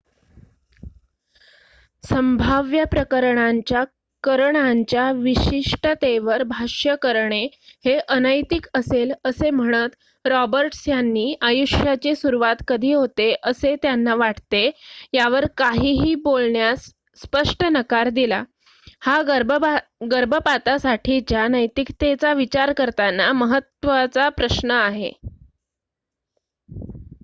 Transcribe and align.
संभाव्य 2.03 2.83
प्रकरणांच्या 2.83 3.83
करणांच्या 4.23 5.11
विशिष्टतेवर 5.13 6.43
भाष्य 6.43 6.95
करणे 7.01 7.43
हे 7.85 7.97
अनैतिक 8.07 8.67
असेल 8.73 9.11
असे 9.25 9.49
म्हणत 9.49 9.95
रॉबर्ट्स 10.25 10.87
यांनी 10.87 11.33
आयुष्याची 11.41 12.15
सुरुवात 12.15 12.63
कधी 12.67 12.93
होते 12.93 13.33
असेत्यांना 13.43 14.15
वाटते 14.15 14.69
यावर 15.13 15.45
काहीही 15.57 16.15
बोलण्यास 16.23 16.91
स्पष्ट 17.23 17.63
नकार 17.71 18.09
दिला 18.09 18.43
हा 19.01 19.21
गर्भपातासाठीच्या 20.11 21.47
नैतिकतेचा 21.47 22.33
विचार 22.33 22.73
करताना 22.73 23.31
महत्त्वाचा 23.33 24.29
प्रश्न 24.29 24.71
आहे 24.73 25.11